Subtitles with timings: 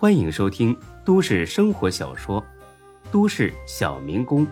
[0.00, 0.74] 欢迎收听
[1.04, 2.40] 都市生活小说
[3.12, 4.46] 《都市小民工》，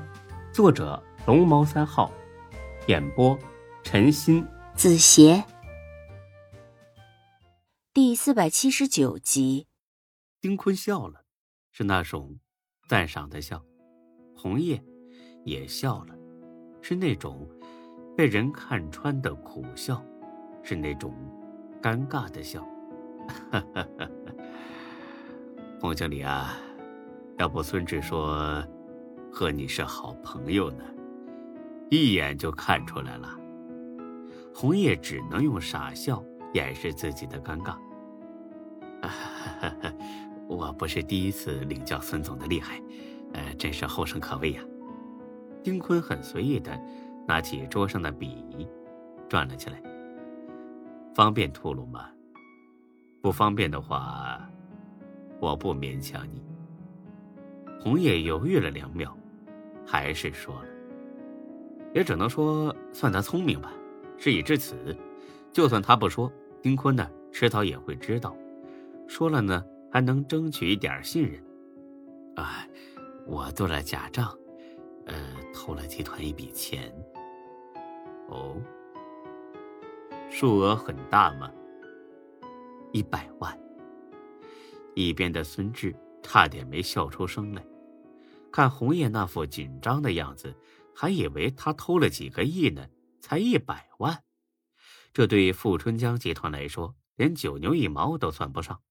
[0.52, 2.12] 作者龙猫三号，
[2.86, 3.34] 演播
[3.82, 5.42] 陈鑫、子邪，
[7.94, 9.66] 第四百七十九集。
[10.38, 11.24] 丁坤笑了，
[11.72, 12.38] 是那种
[12.86, 13.56] 赞赏的笑；
[14.36, 14.84] 红叶
[15.46, 16.14] 也笑了，
[16.82, 17.48] 是那种
[18.14, 20.04] 被人看穿的苦笑，
[20.62, 21.14] 是那种
[21.80, 22.62] 尴尬的笑。
[23.50, 24.10] 哈哈哈！
[25.80, 26.56] 洪经理啊，
[27.38, 28.64] 要不孙志说
[29.30, 30.82] 和你是好朋友呢，
[31.88, 33.28] 一眼就看出来了。
[34.52, 36.20] 红叶只能用傻笑
[36.52, 37.76] 掩饰自己的尴尬。
[40.48, 42.82] 我不是第一次领教孙总的厉害，
[43.34, 44.62] 呃，真是后生可畏呀。
[45.62, 46.76] 丁坤很随意的
[47.24, 48.68] 拿起桌上的笔，
[49.28, 49.80] 转了起来。
[51.14, 52.08] 方便吐露吗？
[53.22, 54.40] 不方便的话，
[55.40, 56.42] 我不勉强你。
[57.80, 59.16] 红叶犹豫了两秒，
[59.86, 60.68] 还是说了
[61.94, 63.72] ：“也只能说算他聪明吧。”
[64.18, 64.74] 事已至此，
[65.52, 68.36] 就算他不说，丁坤呢，迟早也会知道。
[69.06, 71.40] 说了呢，还能争取一点信任。
[72.34, 72.66] 啊，
[73.26, 74.36] 我做了假账，
[75.06, 75.14] 呃，
[75.54, 76.92] 偷了集团一笔钱。
[78.28, 78.56] 哦，
[80.28, 81.50] 数额很大吗？
[82.92, 83.56] 一百万。
[84.98, 87.64] 一边的孙志差点没笑出声来，
[88.50, 90.52] 看红叶那副紧张的样子，
[90.92, 92.88] 还以为他偷了几个亿呢，
[93.20, 94.24] 才一百万，
[95.12, 98.82] 这对富春江集团来说，连九牛一毛都算不上。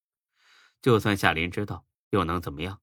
[0.81, 2.80] 就算夏林知道，又能怎么样？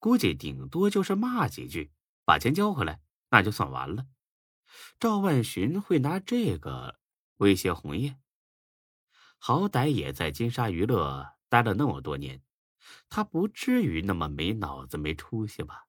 [0.00, 1.92] 估计顶多就是骂几句，
[2.24, 4.06] 把钱交回来，那就算完了。
[4.98, 6.98] 赵万寻会拿这个
[7.36, 8.16] 威胁红叶？
[9.38, 12.42] 好歹也在金沙娱乐待了那么多年，
[13.10, 15.88] 他不至于那么没脑子、没出息吧？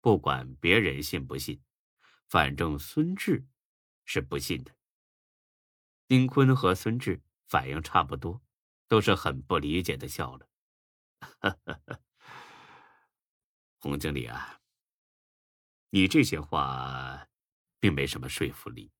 [0.00, 1.62] 不管别人信不信，
[2.26, 3.46] 反正孙志
[4.04, 4.74] 是不信的。
[6.08, 8.42] 丁坤和孙志反应差不多，
[8.88, 10.48] 都是很不理解的笑了。
[13.78, 14.60] 洪经理啊，
[15.90, 17.28] 你这些话
[17.78, 18.90] 并没什么说服力。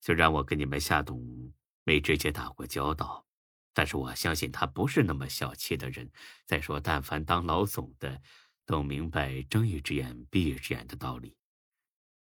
[0.00, 1.52] 虽然我跟你们夏董。
[1.84, 3.26] 没直接打过交道，
[3.74, 6.10] 但是我相信他不是那么小气的人。
[6.46, 8.20] 再说，但凡当老总的，
[8.66, 11.36] 都明白睁一只眼闭一只眼的道理。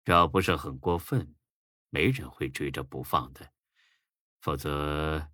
[0.04, 1.36] 只要不是很过分，
[1.90, 3.52] 没人会追着不放的。
[4.40, 5.30] 否则，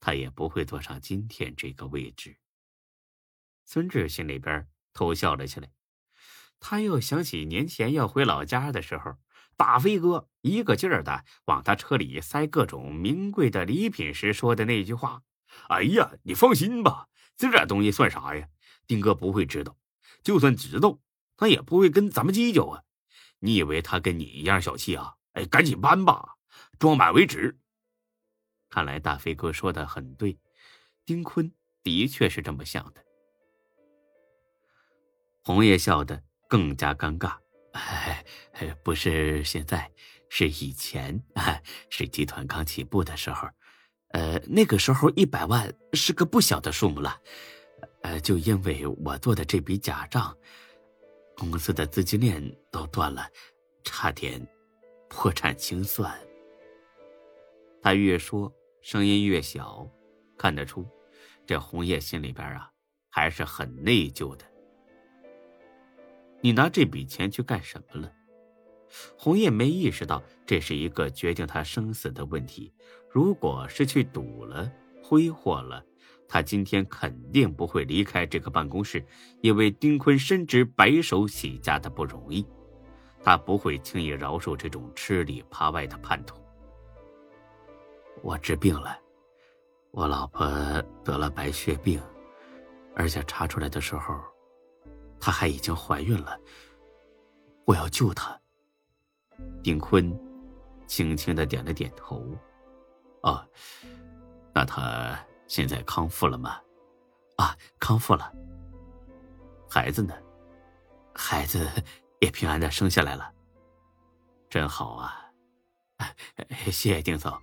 [0.00, 2.38] 他也不会坐上今天这个位置。
[3.64, 5.70] 孙志心里边偷笑了起来，
[6.60, 9.18] 他又想起年前要回老家的时候。
[9.56, 15.24] 大飞哥一个劲儿的往他车里塞各种名贵的礼品时说的那句话
[15.68, 18.48] ：“哎呀，你放心吧，这点东西算啥呀？
[18.86, 19.76] 丁哥不会知道，
[20.22, 20.98] 就算知道，
[21.36, 22.82] 他也不会跟咱们计较啊。
[23.40, 25.14] 你以为他跟你一样小气啊？
[25.32, 26.36] 哎，赶紧搬吧，
[26.78, 27.58] 装满为止。”
[28.70, 30.38] 看来大飞哥说的很对，
[31.06, 33.04] 丁坤的确是这么想的。
[35.42, 37.38] 红叶笑得更加尴尬。
[37.72, 38.24] 哎，
[38.82, 39.90] 不是现在，
[40.28, 43.48] 是以前啊，是集团刚起步的时候，
[44.10, 47.20] 呃，那个时候一百万是个不小的数目了，
[48.02, 50.34] 呃，就因为我做的这笔假账，
[51.36, 53.28] 公司的资金链都断了，
[53.84, 54.44] 差点
[55.08, 56.18] 破产清算。
[57.82, 59.86] 他越说声音越小，
[60.36, 60.86] 看得出，
[61.46, 62.70] 这红叶心里边啊
[63.10, 64.44] 还是很内疚的。
[66.40, 68.12] 你拿这笔钱去干什么了？
[69.18, 72.72] 红叶没意识到这是一个决定他生死的问题。
[73.10, 74.70] 如果是去赌了、
[75.02, 75.84] 挥霍了，
[76.28, 79.04] 他今天肯定不会离开这个办公室，
[79.40, 82.46] 因为丁坤深知白手起家的不容易，
[83.22, 86.36] 他不会轻易饶恕这种吃里扒外的叛徒。
[88.22, 88.98] 我治病了，
[89.90, 90.46] 我老婆
[91.02, 92.00] 得了白血病，
[92.94, 94.14] 而且查出来的时候。
[95.20, 96.38] 她还已经怀孕了，
[97.64, 98.40] 我要救她。
[99.64, 100.16] 丁坤
[100.86, 102.24] 轻轻的点了点头。
[103.28, 103.46] 哦，
[104.54, 106.58] 那他现在康复了吗？
[107.36, 108.32] 啊，康复了。
[109.68, 110.14] 孩子呢？
[111.14, 111.70] 孩子
[112.20, 113.34] 也平安的生下来了，
[114.48, 115.30] 真好啊！
[116.64, 117.38] 谢谢丁总。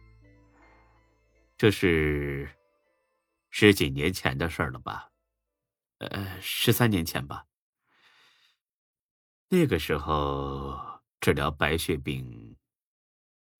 [1.55, 2.49] 这是
[3.49, 5.11] 十几年前的事了吧？
[5.99, 7.45] 呃，十三年前吧。
[9.49, 12.57] 那个时候治疗白血病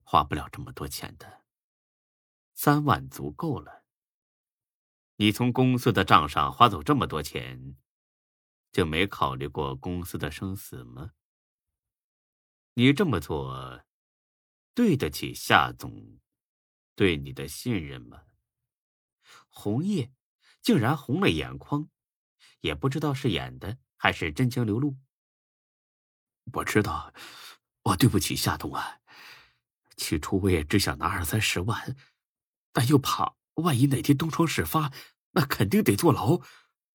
[0.04, 1.42] 花不了这么多钱的，
[2.55, 3.85] 三万足够了。
[5.17, 7.75] 你从公司的账上划走这么多钱，
[8.71, 11.11] 就没考虑过公司的生死吗？
[12.73, 13.85] 你这么做，
[14.73, 16.19] 对得起夏总
[16.95, 18.23] 对你的信任吗？
[19.47, 20.11] 红叶
[20.61, 21.89] 竟然红了眼眶，
[22.61, 24.97] 也不知道是演的还是真情流露。
[26.53, 27.13] 我知道，
[27.83, 28.99] 我对不起夏总啊。
[29.95, 31.95] 起初我也只想拿二三十万，
[32.75, 34.92] 但又怕万一哪天东窗事发，
[35.31, 36.42] 那肯定得坐牢。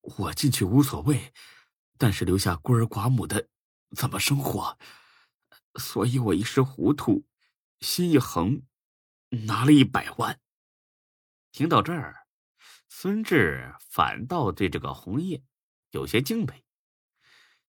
[0.03, 1.33] 我进去无所谓，
[1.97, 3.49] 但是留下孤儿寡母的
[3.97, 4.79] 怎么生活？
[5.77, 7.25] 所以我一时糊涂，
[7.81, 8.61] 心一横，
[9.47, 10.39] 拿了一百万。
[11.51, 12.27] 听到这儿，
[12.91, 15.43] 孙志反倒对这个红叶
[15.93, 16.63] 有些敬佩。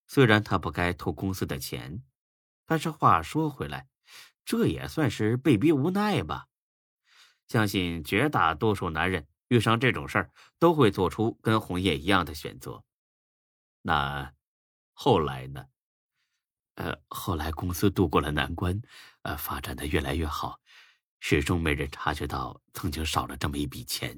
[0.05, 2.03] 虽然他不该偷公司的钱，
[2.65, 3.87] 但是话说回来。
[4.43, 6.49] 这也算是被逼无奈吧。
[7.51, 12.81] 相信绝大多数男人遇上这种事儿，都会做出跟红叶一样的选择。
[13.81, 14.33] 那
[14.93, 15.65] 后来呢？
[16.75, 18.81] 呃，后来公司度过了难关，
[19.23, 20.61] 呃，发展的越来越好，
[21.19, 24.17] 始终没人察觉到曾经少了这么一笔钱。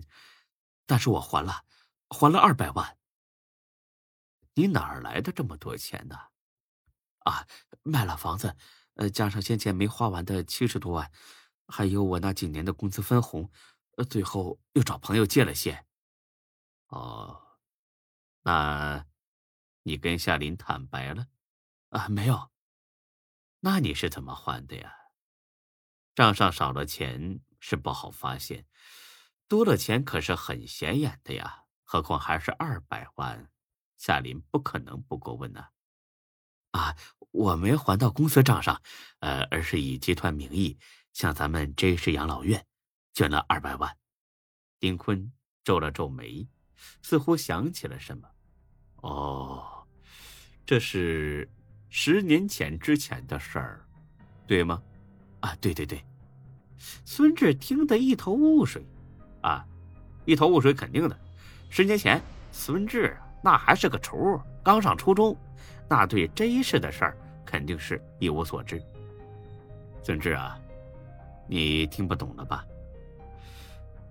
[0.86, 1.64] 但是我还了，
[2.12, 3.00] 还了二百万。
[4.54, 6.16] 你哪儿来的这么多钱呢？
[7.22, 7.48] 啊，
[7.82, 8.56] 卖了房子。
[8.94, 11.12] 呃，加上先前没花完的七十多万，
[11.76, 13.50] 还有我那几年的工资分红，
[13.98, 15.84] 呃，最后又找朋友借了些。
[16.90, 17.42] 哦，
[18.44, 19.04] 那，
[19.82, 21.26] 你跟夏林坦白了？
[21.90, 22.52] 啊，没有。
[23.62, 24.94] 那你是怎么还的呀？
[26.14, 28.68] 账上少了钱是不好发现，
[29.48, 31.64] 多了钱可是很显眼的呀。
[31.84, 33.52] 何况还是二百万，
[33.98, 35.70] 夏林不可能不过问呐。
[36.70, 36.96] 啊，
[37.32, 38.80] 我没还到公司账上，
[39.22, 40.78] 呃，而是以集团名义
[41.14, 42.66] 向咱们 J 市养老院
[43.14, 43.96] 捐了二百万。
[44.80, 45.32] 丁坤
[45.64, 46.48] 皱了皱眉，
[47.02, 48.28] 似乎想起了什么。
[48.98, 49.88] 哦，
[50.66, 51.50] 这是
[51.90, 53.86] 十年前之前的事儿，
[54.46, 54.82] 对吗？
[55.40, 56.04] 啊，对对对。
[57.06, 58.86] 孙志听得一头雾水。
[59.42, 59.66] 啊，
[60.26, 61.20] 一头雾水，肯定的。
[61.70, 62.22] 十年前，
[62.52, 65.38] 孙志那还是个雏，刚上初中。
[65.90, 68.82] 那对这一世的事儿肯定是一无所知。
[70.02, 70.60] 孙志啊，
[71.48, 72.66] 你听不懂了吧？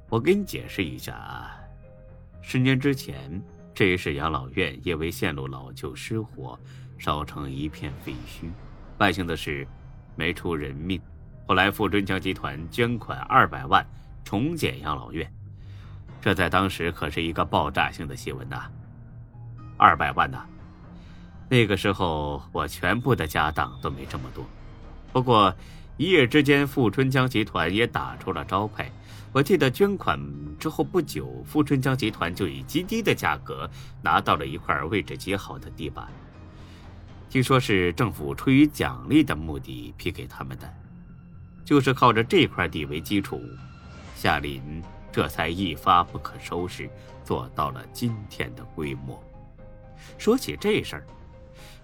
[0.08, 1.58] 我给你解释一下啊。
[2.42, 3.42] 十年之前，
[3.74, 6.58] 这一世养老院因为线路老旧失火，
[6.98, 8.50] 烧成一片废墟，
[8.98, 9.66] 万幸的是
[10.14, 11.00] 没出人命。
[11.46, 13.84] 后来富春江集团捐款二百万
[14.24, 15.30] 重建养老院，
[16.20, 18.70] 这在当时可是一个爆炸性的新闻呐。
[19.76, 20.44] 二百万呐！
[21.48, 24.44] 那个时候，我全部的家当都没这么多。
[25.12, 25.52] 不过，
[25.98, 28.90] 一夜之间，富春江集团也打出了招牌。
[29.32, 30.18] 我记得捐款
[30.58, 33.70] 之后不久，富春江集团就以极低的价格
[34.02, 36.08] 拿到了一块位置极好的地板。
[37.30, 40.70] 听说是政府出于奖励的目的批给他们的，
[41.64, 43.40] 就是靠着这块地为基础，
[44.14, 46.90] 夏林这才一发不可收拾，
[47.24, 49.22] 做到了今天的规模。
[50.18, 51.06] 说起这事儿。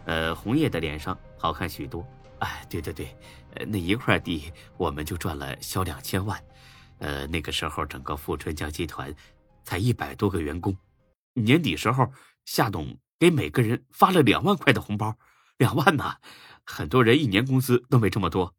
[0.04, 2.06] 呃，红叶的脸上好看许多。
[2.40, 3.16] 哎，对对对，
[3.66, 6.42] 那一块地我们就赚了小两千万。
[6.98, 9.14] 呃，那个时候整个富春江集团
[9.64, 10.76] 才一百多个员工，
[11.34, 12.12] 年底时候
[12.44, 15.16] 夏董给每个人发了两万块的红包，
[15.58, 16.18] 两万呐！
[16.64, 18.54] 很多人一年工资都没这么多。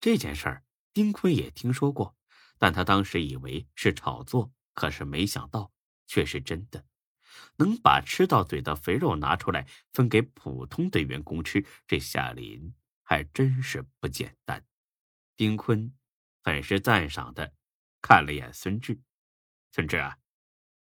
[0.00, 2.14] 这件事儿，丁坤也听说过，
[2.58, 5.72] 但他当时以为是炒作，可是没想到
[6.06, 6.84] 却是真的。
[7.56, 14.64] 能把吃到嘴的肥肉拿出来分给普通的员工吃，这夏林还真是不简单。
[15.36, 15.92] 丁坤
[16.42, 17.52] 很是赞赏的
[18.00, 19.00] 看了眼孙志
[19.72, 20.18] ：“孙志啊，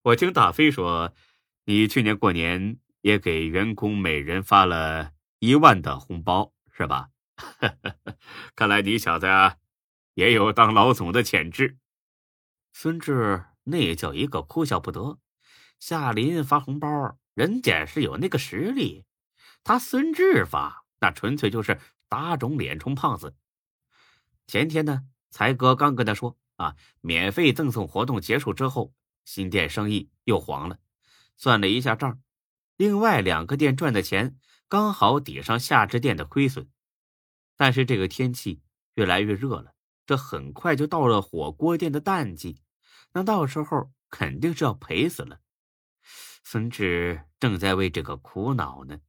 [0.03, 1.15] 我听大飞说，
[1.65, 7.11] 你去年过年也给员工每人发了一万的红包，是吧？
[8.55, 9.57] 看来你小子啊
[10.15, 11.79] 也有当老总的潜质。”
[12.73, 15.19] 孙志那叫一个哭笑不得。
[15.79, 19.05] 夏林发红包，人家是有那个实力；
[19.65, 23.35] 他孙志发，那纯粹就是打肿脸充胖子。
[24.47, 28.93] 前天呢，才哥刚跟他说啊，免费赠送活动结束之后，
[29.25, 30.79] 新店生意又黄了。
[31.37, 32.21] 算了一下账，
[32.77, 34.39] 另外两个店赚的钱
[34.69, 36.69] 刚好抵上夏至店的亏损。
[37.57, 38.61] 但是这个天气
[38.95, 39.75] 越来越热了，
[40.05, 42.61] 这很快就到了火锅店的淡季，
[43.13, 45.41] 那到时候肯定是要赔死了。
[46.43, 49.01] 孙志正在为这个苦恼呢。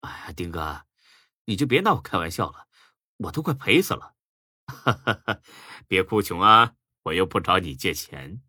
[0.00, 0.82] 哎呀，丁哥，
[1.50, 2.68] 你就别拿我开玩笑了，
[3.16, 4.14] 我都快赔死了。
[4.66, 5.40] 哈哈哈，
[5.88, 8.40] 别哭穷啊，我又不找你借钱。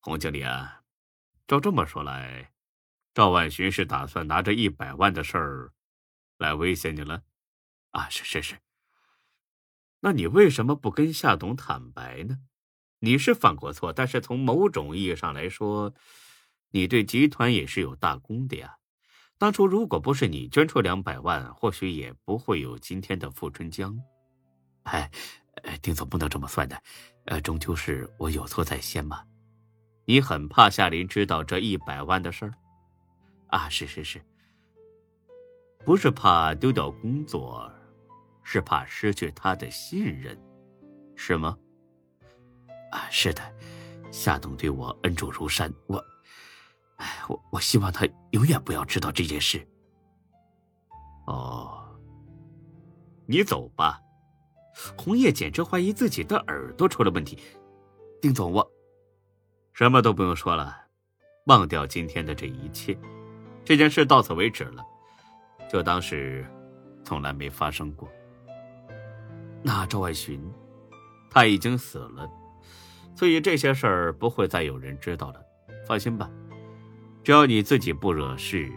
[0.00, 0.82] 洪经理啊，
[1.46, 2.52] 照这么说来，
[3.14, 5.72] 赵万寻是打算拿着一百万的事儿
[6.38, 7.22] 来威胁你了？
[7.92, 8.58] 啊，是是是。
[10.00, 12.40] 那你为什么不跟夏董坦白呢？
[12.98, 15.94] 你是犯过错，但是从某种意义上来说，
[16.70, 18.78] 你对集团也是有大功的呀。
[19.38, 23.98] 当初如果不是你捐出两百万，或许也不会有今天的富春江。
[24.84, 25.10] 哎，
[25.82, 26.82] 丁总不能这么算的，
[27.26, 29.22] 呃，终究是我有错在先嘛。
[30.06, 32.54] 你很怕夏林知道这一百万的事儿？
[33.48, 34.24] 啊，是是是，
[35.84, 37.70] 不是怕丢掉工作，
[38.42, 40.38] 是怕失去他的信任，
[41.14, 41.58] 是吗？
[42.90, 43.42] 啊，是的，
[44.10, 46.02] 夏董对我恩重如山，我，
[46.96, 49.66] 哎我我希望他永远不要知道这件事。
[51.26, 51.84] 哦，
[53.26, 54.00] 你走吧。
[54.96, 57.38] 红叶简直怀疑自己的耳朵出了问题。
[58.20, 58.70] 丁总，我
[59.72, 60.76] 什么都不用说了，
[61.46, 62.98] 忘掉今天的这一切，
[63.64, 64.84] 这件事到此为止了，
[65.68, 66.46] 就当是
[67.04, 68.08] 从来没发生过。
[69.62, 70.40] 那赵爱寻，
[71.30, 72.28] 他已经死了。
[73.14, 75.42] 所以这些事儿不会再有人知道了，
[75.86, 76.30] 放心吧。
[77.26, 78.70] 只要你自己不惹事，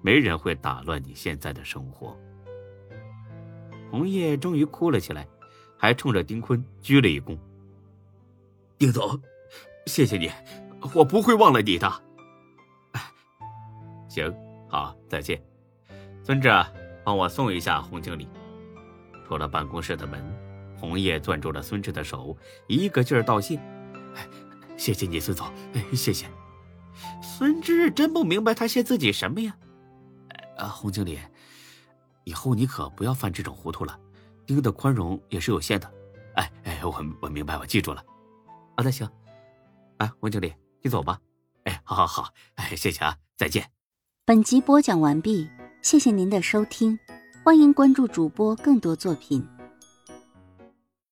[0.00, 2.18] 没人会打乱你现在的生活。
[3.90, 5.28] 红叶终于哭了起来，
[5.76, 7.36] 还冲着丁坤鞠了一躬
[8.80, 9.20] ：“丁总，
[9.84, 10.30] 谢谢你，
[10.94, 11.86] 我不会忘了你的。
[14.08, 14.34] ”行，
[14.66, 15.38] 好，再见。
[16.24, 16.48] 孙志，
[17.04, 18.26] 帮我送一下洪经理。
[19.28, 20.18] 出了办公室的门。
[20.78, 22.34] 红叶攥住了孙志的手，
[22.68, 23.60] 一个劲儿道谢
[24.78, 25.46] ：“谢谢你，孙总，
[25.92, 26.24] 谢谢。”
[27.22, 29.56] 孙志真不明白他谢自己什么呀？
[30.56, 31.18] 啊，洪经理，
[32.24, 33.98] 以后你可不要犯这种糊涂了。
[34.46, 35.90] 丁的宽容也是有限的。
[36.34, 38.04] 哎哎，我我明白，我记住了。
[38.76, 39.08] 啊，那行。
[39.98, 40.52] 哎，洪经理，
[40.82, 41.18] 你走吧。
[41.64, 43.70] 哎，好好好，哎，谢谢啊，再见。
[44.24, 45.48] 本集播讲完毕，
[45.82, 46.98] 谢谢您的收听，
[47.44, 49.46] 欢迎关注主播更多作品。